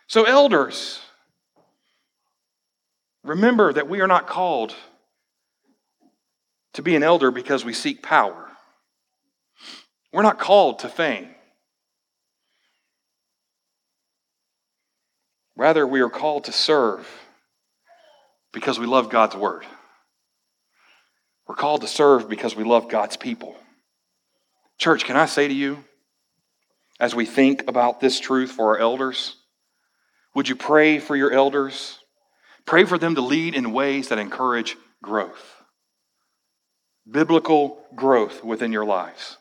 [0.07, 0.99] So, elders,
[3.23, 4.75] remember that we are not called
[6.73, 8.49] to be an elder because we seek power.
[10.11, 11.29] We're not called to fame.
[15.55, 17.07] Rather, we are called to serve
[18.51, 19.65] because we love God's word.
[21.47, 23.55] We're called to serve because we love God's people.
[24.77, 25.83] Church, can I say to you,
[26.99, 29.35] as we think about this truth for our elders,
[30.35, 31.99] would you pray for your elders?
[32.65, 35.63] Pray for them to lead in ways that encourage growth,
[37.09, 39.37] biblical growth within your lives.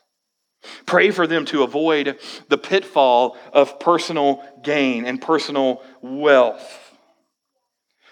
[0.85, 2.17] Pray for them to avoid
[2.49, 6.97] the pitfall of personal gain and personal wealth.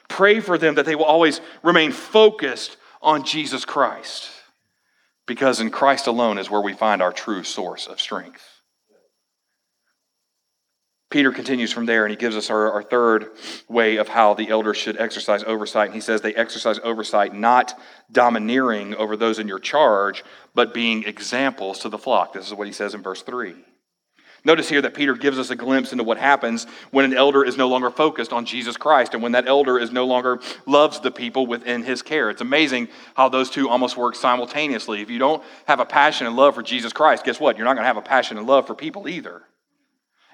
[0.09, 4.29] Pray for them that they will always remain focused on Jesus Christ.
[5.27, 8.43] Because in Christ alone is where we find our true source of strength.
[11.11, 13.27] Peter continues from there and he gives us our, our, third
[13.67, 15.87] way of how the elders should exercise oversight.
[15.87, 17.77] And he says they exercise oversight not
[18.09, 20.23] domineering over those in your charge,
[20.55, 22.33] but being examples to the flock.
[22.33, 23.55] This is what he says in verse 3.
[24.43, 27.57] Notice here that Peter gives us a glimpse into what happens when an elder is
[27.57, 31.11] no longer focused on Jesus Christ and when that elder is no longer loves the
[31.11, 32.31] people within his care.
[32.31, 35.01] It's amazing how those two almost work simultaneously.
[35.01, 37.55] If you don't have a passion and love for Jesus Christ, guess what?
[37.55, 39.43] You're not going to have a passion and love for people either.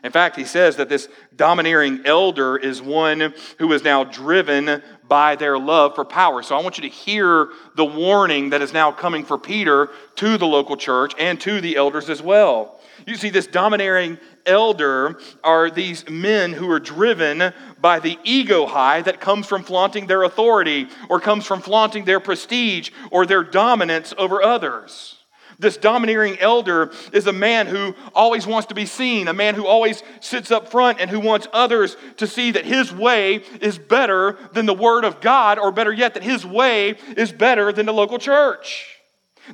[0.04, 5.36] In fact, he says that this domineering elder is one who is now driven by
[5.36, 6.44] their love for power.
[6.44, 10.38] So I want you to hear the warning that is now coming for Peter to
[10.38, 12.77] the local church and to the elders as well.
[13.06, 19.02] You see, this domineering elder are these men who are driven by the ego high
[19.02, 24.14] that comes from flaunting their authority or comes from flaunting their prestige or their dominance
[24.18, 25.18] over others.
[25.60, 29.66] This domineering elder is a man who always wants to be seen, a man who
[29.66, 34.38] always sits up front and who wants others to see that his way is better
[34.54, 37.94] than the Word of God, or better yet, that his way is better than the
[37.94, 38.97] local church.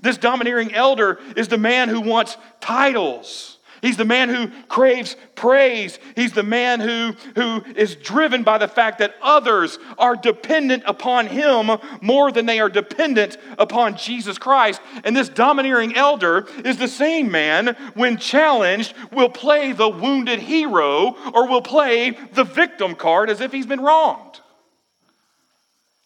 [0.01, 3.53] This domineering elder is the man who wants titles
[3.83, 5.99] He's the man who craves praise.
[6.15, 11.27] He's the man who, who is driven by the fact that others are dependent upon
[11.27, 14.79] him more than they are dependent upon Jesus Christ.
[15.03, 21.17] And this domineering elder is the same man, when challenged, will play the wounded hero
[21.33, 24.39] or will play the victim card as if he's been wronged.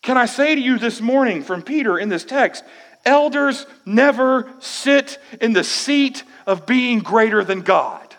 [0.01, 2.63] Can I say to you this morning from Peter in this text,
[3.07, 8.15] elders never sit in the seat of being greater than God.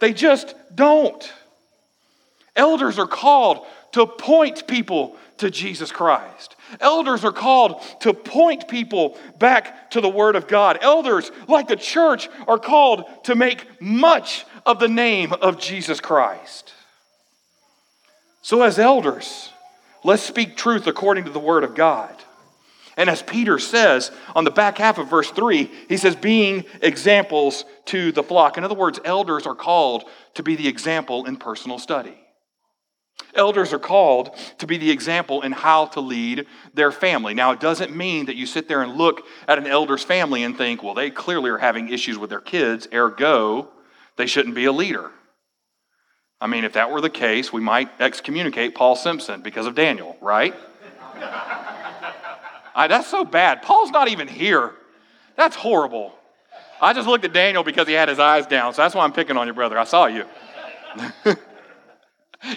[0.00, 1.32] They just don't.
[2.56, 6.56] Elders are called to point people to Jesus Christ.
[6.80, 10.78] Elders are called to point people back to the Word of God.
[10.80, 16.72] Elders, like the church, are called to make much of the name of Jesus Christ.
[18.42, 19.50] So, as elders,
[20.04, 22.14] let's speak truth according to the Word of God.
[22.96, 27.64] And as Peter says on the back half of verse 3, he says, being examples
[27.86, 28.56] to the flock.
[28.56, 32.18] In other words, elders are called to be the example in personal study.
[33.34, 37.34] Elders are called to be the example in how to lead their family.
[37.34, 40.56] Now, it doesn't mean that you sit there and look at an elder's family and
[40.56, 43.68] think, well, they clearly are having issues with their kids, ergo,
[44.16, 45.10] they shouldn't be a leader.
[46.40, 50.16] I mean, if that were the case, we might excommunicate Paul Simpson because of Daniel,
[50.20, 50.54] right?
[52.76, 53.62] I, that's so bad.
[53.62, 54.74] Paul's not even here.
[55.34, 56.12] That's horrible.
[56.80, 59.14] I just looked at Daniel because he had his eyes down, so that's why I'm
[59.14, 59.78] picking on you, brother.
[59.78, 60.26] I saw you.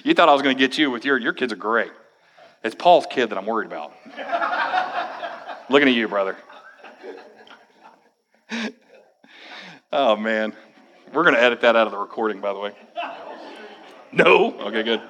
[0.04, 1.92] you thought I was going to get you with your, your kids are great.
[2.66, 3.94] It's Paul's kid that I'm worried about.
[5.70, 6.36] Looking at you, brother.
[9.92, 10.54] Oh, man.
[11.14, 12.74] We're going to edit that out of the recording, by the way.
[14.12, 14.54] No?
[14.60, 15.02] Okay, good.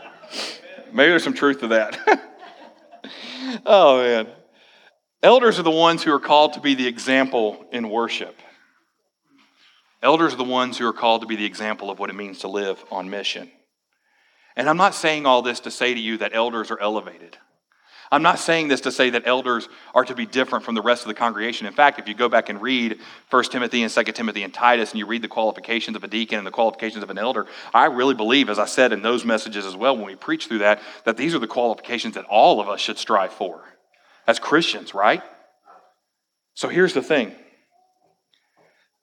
[0.94, 2.00] Maybe there's some truth to that.
[3.66, 4.28] oh, man.
[5.22, 8.38] Elders are the ones who are called to be the example in worship.
[10.02, 12.40] Elders are the ones who are called to be the example of what it means
[12.40, 13.52] to live on mission.
[14.56, 17.38] And I'm not saying all this to say to you that elders are elevated.
[18.12, 21.04] I'm not saying this to say that elders are to be different from the rest
[21.04, 21.68] of the congregation.
[21.68, 22.98] In fact, if you go back and read
[23.30, 26.38] 1 Timothy and 2 Timothy and Titus and you read the qualifications of a deacon
[26.38, 29.66] and the qualifications of an elder, I really believe, as I said in those messages
[29.66, 32.70] as well when we preach through that, that these are the qualifications that all of
[32.70, 33.62] us should strive for
[34.30, 35.24] as Christians, right?
[36.54, 37.34] So here's the thing.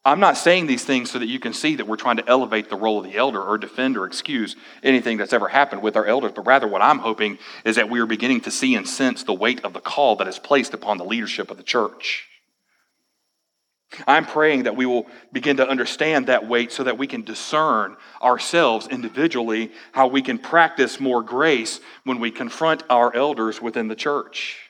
[0.05, 2.70] I'm not saying these things so that you can see that we're trying to elevate
[2.70, 4.55] the role of the elder or defend or excuse
[4.85, 7.99] anything that's ever happened with our elders, but rather what I'm hoping is that we
[7.99, 10.97] are beginning to see and sense the weight of the call that is placed upon
[10.97, 12.29] the leadership of the church.
[14.07, 17.97] I'm praying that we will begin to understand that weight so that we can discern
[18.22, 23.97] ourselves individually how we can practice more grace when we confront our elders within the
[23.97, 24.66] church.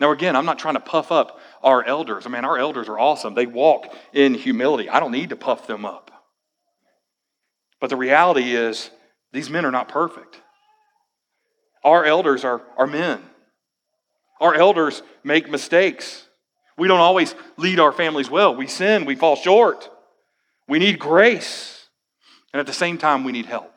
[0.00, 2.26] Now, again, I'm not trying to puff up our elders.
[2.26, 3.34] I mean, our elders are awesome.
[3.34, 4.88] They walk in humility.
[4.88, 6.10] I don't need to puff them up.
[7.80, 8.90] But the reality is,
[9.32, 10.40] these men are not perfect.
[11.84, 13.20] Our elders are, are men.
[14.40, 16.26] Our elders make mistakes.
[16.76, 18.54] We don't always lead our families well.
[18.54, 19.88] We sin, we fall short.
[20.68, 21.88] We need grace.
[22.52, 23.71] And at the same time, we need help.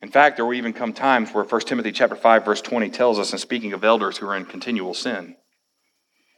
[0.00, 3.18] In fact, there will even come times where 1 Timothy chapter 5 verse 20 tells
[3.18, 5.36] us in speaking of elders who are in continual sin.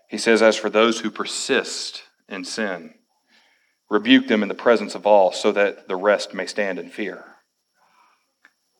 [0.08, 2.94] He says as for those who persist in sin,
[3.90, 7.24] rebuke them in the presence of all so that the rest may stand in fear.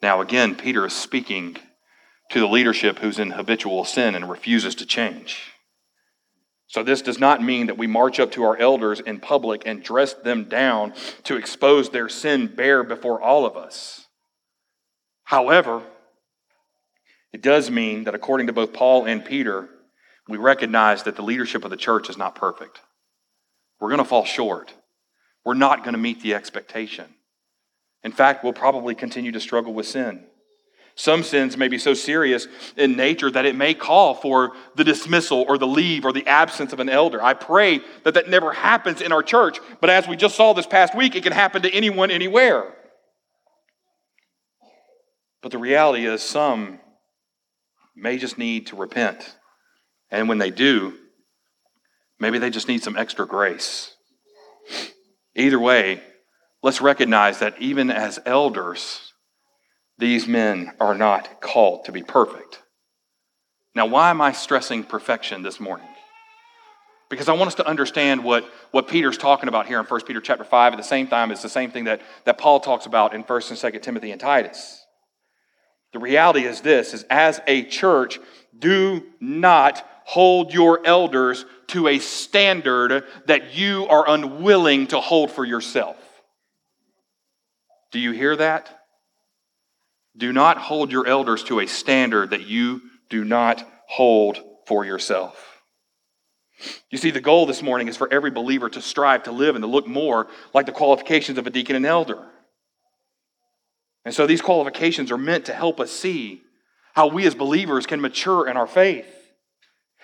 [0.02, 1.56] Now again, Peter is speaking
[2.30, 5.52] to the leadership who's in habitual sin and refuses to change.
[6.68, 9.82] So, this does not mean that we march up to our elders in public and
[9.82, 14.06] dress them down to expose their sin bare before all of us.
[15.30, 15.82] However,
[17.32, 19.68] it does mean that according to both Paul and Peter,
[20.26, 22.80] we recognize that the leadership of the church is not perfect.
[23.78, 24.74] We're going to fall short.
[25.44, 27.04] We're not going to meet the expectation.
[28.02, 30.24] In fact, we'll probably continue to struggle with sin.
[30.96, 35.44] Some sins may be so serious in nature that it may call for the dismissal
[35.46, 37.22] or the leave or the absence of an elder.
[37.22, 40.66] I pray that that never happens in our church, but as we just saw this
[40.66, 42.74] past week, it can happen to anyone, anywhere.
[45.43, 46.80] But the reality is, some
[47.97, 49.36] may just need to repent.
[50.11, 50.95] And when they do,
[52.18, 53.95] maybe they just need some extra grace.
[55.34, 56.03] Either way,
[56.62, 59.12] let's recognize that even as elders,
[59.99, 62.62] these men are not called to be perfect.
[63.74, 65.86] Now, why am I stressing perfection this morning?
[67.09, 70.20] Because I want us to understand what, what Peter's talking about here in 1 Peter
[70.20, 70.72] chapter 5.
[70.72, 73.43] At the same time, it's the same thing that, that Paul talks about in 1
[73.51, 74.79] and 2 Timothy and Titus.
[75.93, 78.18] The reality is this is as a church,
[78.57, 85.45] do not hold your elders to a standard that you are unwilling to hold for
[85.45, 85.97] yourself.
[87.93, 88.80] Do you hear that?
[90.16, 95.62] Do not hold your elders to a standard that you do not hold for yourself.
[96.91, 99.62] You see, the goal this morning is for every believer to strive to live and
[99.62, 102.26] to look more like the qualifications of a deacon and elder.
[104.05, 106.42] And so these qualifications are meant to help us see
[106.94, 109.07] how we as believers can mature in our faith,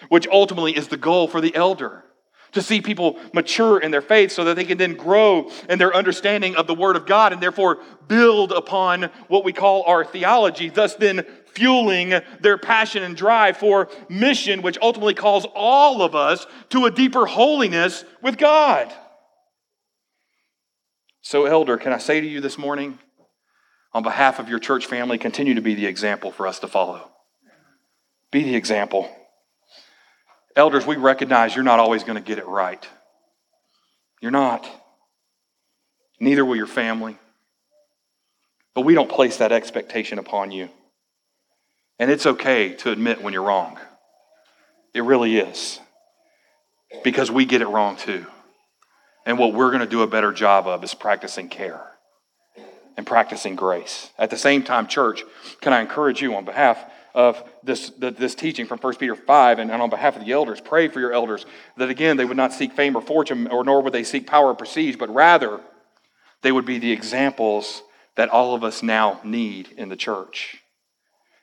[0.08, 2.04] which ultimately is the goal for the elder.
[2.52, 5.94] To see people mature in their faith so that they can then grow in their
[5.94, 10.70] understanding of the Word of God and therefore build upon what we call our theology,
[10.70, 16.46] thus then fueling their passion and drive for mission, which ultimately calls all of us
[16.70, 18.92] to a deeper holiness with God.
[21.20, 22.98] So, elder, can I say to you this morning,
[23.96, 27.10] on behalf of your church family, continue to be the example for us to follow.
[28.30, 29.10] Be the example.
[30.54, 32.86] Elders, we recognize you're not always going to get it right.
[34.20, 34.68] You're not.
[36.20, 37.16] Neither will your family.
[38.74, 40.68] But we don't place that expectation upon you.
[41.98, 43.78] And it's okay to admit when you're wrong.
[44.92, 45.80] It really is.
[47.02, 48.26] Because we get it wrong too.
[49.24, 51.95] And what we're going to do a better job of is practicing care
[52.96, 54.10] and practicing grace.
[54.18, 55.24] At the same time, church,
[55.60, 56.82] can I encourage you on behalf
[57.14, 60.60] of this, this teaching from 1 Peter 5 and, and on behalf of the elders,
[60.60, 61.46] pray for your elders
[61.78, 64.48] that again they would not seek fame or fortune, or nor would they seek power
[64.48, 65.60] or prestige, but rather
[66.42, 67.82] they would be the examples
[68.16, 70.62] that all of us now need in the church.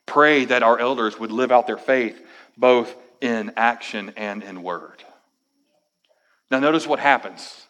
[0.05, 2.21] Pray that our elders would live out their faith
[2.57, 5.03] both in action and in word.
[6.51, 7.62] Now, notice what happens.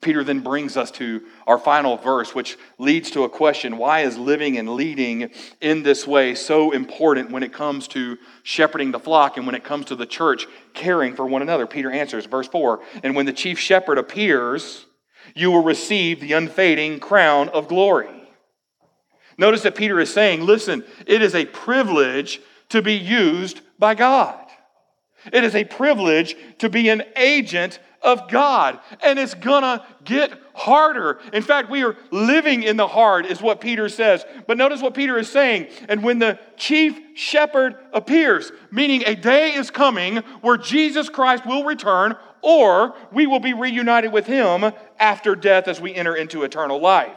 [0.00, 4.16] Peter then brings us to our final verse, which leads to a question Why is
[4.16, 5.30] living and leading
[5.60, 9.64] in this way so important when it comes to shepherding the flock and when it
[9.64, 11.66] comes to the church caring for one another?
[11.66, 14.86] Peter answers, verse 4 And when the chief shepherd appears,
[15.34, 18.08] you will receive the unfading crown of glory.
[19.36, 22.40] Notice that Peter is saying, listen, it is a privilege
[22.70, 24.44] to be used by God.
[25.32, 28.78] It is a privilege to be an agent of God.
[29.02, 31.20] And it's gonna get harder.
[31.32, 34.24] In fact, we are living in the hard, is what Peter says.
[34.46, 35.68] But notice what Peter is saying.
[35.88, 41.64] And when the chief shepherd appears, meaning a day is coming where Jesus Christ will
[41.64, 46.80] return, or we will be reunited with him after death as we enter into eternal
[46.80, 47.16] life.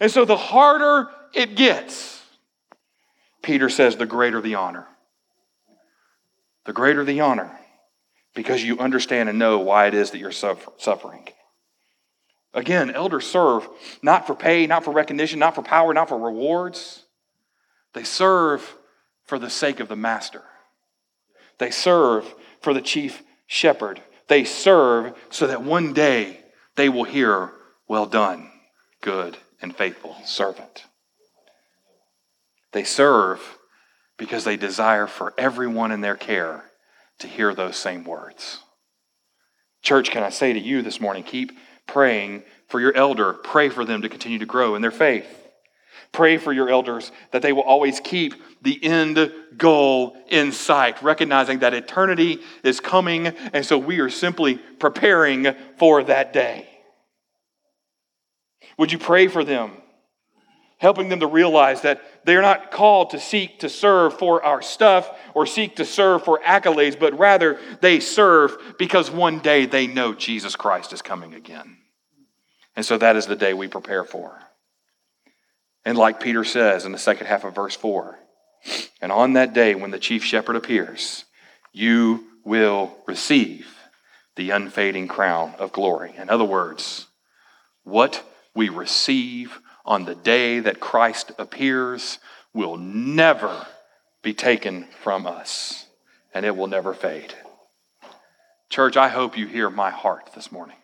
[0.00, 2.22] And so the harder it gets,
[3.42, 4.86] Peter says, the greater the honor.
[6.64, 7.56] The greater the honor
[8.36, 11.26] because you understand and know why it is that you're suffering.
[12.54, 13.66] Again, elders serve
[14.02, 17.06] not for pay, not for recognition, not for power, not for rewards.
[17.94, 18.76] They serve
[19.24, 20.42] for the sake of the master.
[21.58, 24.02] They serve for the chief shepherd.
[24.28, 26.40] They serve so that one day
[26.76, 27.52] they will hear,
[27.88, 28.50] Well done,
[29.00, 30.84] good and faithful servant.
[32.72, 33.40] They serve
[34.18, 36.65] because they desire for everyone in their care
[37.18, 38.58] to hear those same words.
[39.82, 41.52] Church, can I say to you this morning, keep
[41.86, 43.32] praying for your elder.
[43.32, 45.26] Pray for them to continue to grow in their faith.
[46.12, 51.60] Pray for your elders that they will always keep the end goal in sight, recognizing
[51.60, 55.46] that eternity is coming, and so we are simply preparing
[55.78, 56.68] for that day.
[58.78, 59.72] Would you pray for them?
[60.78, 65.08] helping them to realize that they're not called to seek to serve for our stuff
[65.32, 70.12] or seek to serve for accolades, but rather they serve because one day they know
[70.12, 71.78] Jesus Christ is coming again.
[72.74, 74.36] And so that is the day we prepare for.
[75.84, 78.18] And like Peter says in the second half of verse 4,
[79.00, 81.24] and on that day when the chief shepherd appears,
[81.72, 83.72] you will receive
[84.34, 86.12] the unfading crown of glory.
[86.16, 87.06] In other words,
[87.84, 92.18] what we receive on the day that Christ appears
[92.52, 93.66] will never
[94.22, 95.86] be taken from us,
[96.34, 97.34] and it will never fade.
[98.68, 100.76] Church, I hope you hear my heart this morning.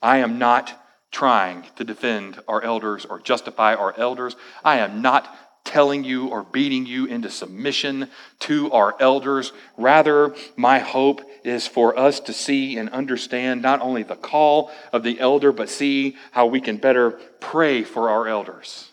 [0.00, 0.76] I am not
[1.12, 4.34] trying to defend our elders or justify our elders.
[4.64, 5.32] I am not
[5.64, 8.08] telling you or beating you into submission
[8.40, 9.52] to our elders.
[9.76, 15.02] Rather, my hope is for us to see and understand not only the call of
[15.02, 18.90] the elder, but see how we can better pray for our elders.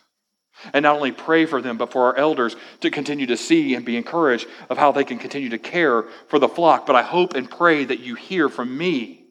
[0.72, 3.84] And not only pray for them, but for our elders to continue to see and
[3.84, 6.86] be encouraged of how they can continue to care for the flock.
[6.86, 9.24] But I hope and pray that you hear from me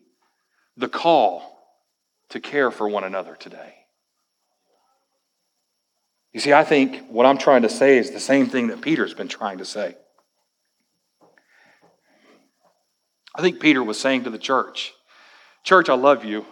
[0.76, 1.59] the call
[2.30, 3.76] to care for one another today.
[6.32, 9.13] You see, I think what I'm trying to say is the same thing that Peter's
[9.13, 9.95] been trying to say.
[13.36, 14.93] I think Peter was saying to the church,
[15.63, 16.45] Church, I love you.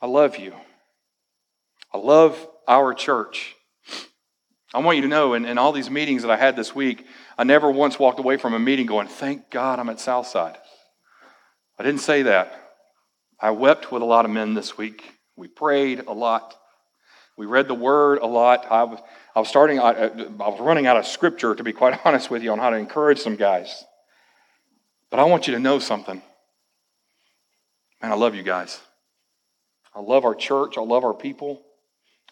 [0.00, 0.54] I love you.
[1.92, 3.54] I love our church.
[4.72, 7.06] I want you to know, in, in all these meetings that I had this week,
[7.38, 10.56] I never once walked away from a meeting going, Thank God I'm at Southside.
[11.78, 12.60] I didn't say that.
[13.40, 15.04] I wept with a lot of men this week.
[15.36, 16.54] We prayed a lot.
[17.36, 18.66] We read the word a lot.
[18.70, 19.00] I was,
[19.34, 22.42] I was starting, I, I was running out of scripture, to be quite honest with
[22.42, 23.84] you, on how to encourage some guys.
[25.14, 26.20] But I want you to know something.
[28.02, 28.80] Man, I love you guys.
[29.94, 30.76] I love our church.
[30.76, 31.62] I love our people.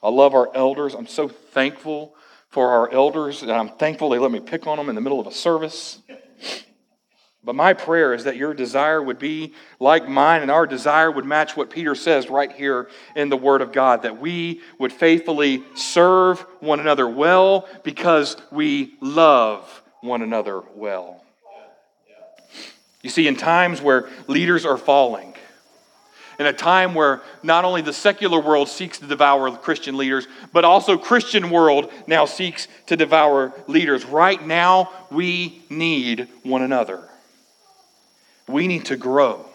[0.03, 0.95] I love our elders.
[0.95, 2.17] I'm so thankful
[2.49, 5.21] for our elders, and I'm thankful they let me pick on them in the middle
[5.21, 6.01] of a service.
[7.45, 11.25] But my prayer is that your desire would be like mine, and our desire would
[11.25, 15.63] match what Peter says right here in the Word of God that we would faithfully
[15.77, 21.22] serve one another well because we love one another well.
[23.03, 25.35] You see, in times where leaders are falling,
[26.39, 30.65] in a time where not only the secular world seeks to devour Christian leaders, but
[30.65, 34.05] also Christian world now seeks to devour leaders.
[34.05, 37.09] Right now, we need one another.
[38.49, 39.47] We need to grow.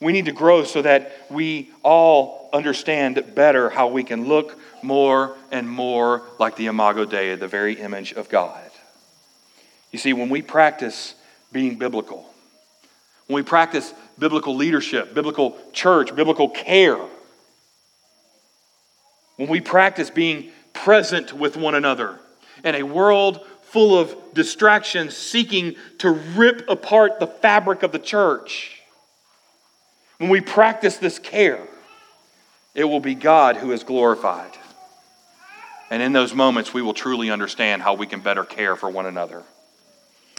[0.00, 5.36] We need to grow so that we all understand better how we can look more
[5.50, 8.70] and more like the Imago Dei, the very image of God.
[9.90, 11.14] You see, when we practice
[11.52, 12.26] being biblical,
[13.26, 16.98] when we practice biblical leadership, biblical church, biblical care,
[19.36, 22.18] when we practice being present with one another
[22.64, 28.82] in a world full of distractions seeking to rip apart the fabric of the church,
[30.18, 31.66] when we practice this care,
[32.74, 34.50] it will be God who is glorified.
[35.90, 39.06] And in those moments, we will truly understand how we can better care for one
[39.06, 39.42] another.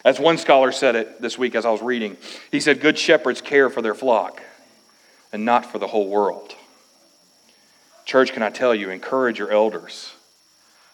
[0.03, 2.17] As one scholar said it this week as I was reading,
[2.51, 4.41] he said, Good shepherds care for their flock
[5.31, 6.55] and not for the whole world.
[8.05, 10.13] Church, can I tell you, encourage your elders.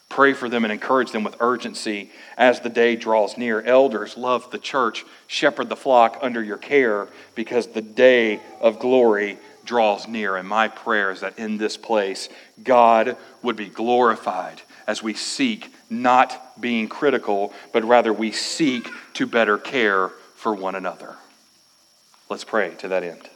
[0.09, 3.61] Pray for them and encourage them with urgency as the day draws near.
[3.61, 9.37] Elders, love the church, shepherd the flock under your care because the day of glory
[9.65, 10.37] draws near.
[10.37, 12.29] And my prayer is that in this place,
[12.63, 19.25] God would be glorified as we seek not being critical, but rather we seek to
[19.25, 21.15] better care for one another.
[22.29, 23.29] Let's pray to that end.